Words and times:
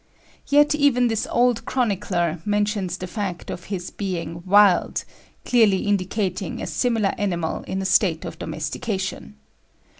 Yet 0.47 0.73
even 0.73 1.09
this 1.09 1.27
old 1.29 1.63
chronicler 1.65 2.41
mentions 2.43 2.97
the 2.97 3.05
fact 3.05 3.51
of 3.51 3.65
his 3.65 3.91
being 3.91 4.41
"wilde," 4.47 5.03
clearly 5.45 5.85
indicating 5.85 6.59
a 6.59 6.65
similar 6.65 7.13
animal 7.19 7.61
in 7.67 7.83
a 7.83 7.85
state 7.85 8.25
of 8.25 8.39
domestication. 8.39 9.35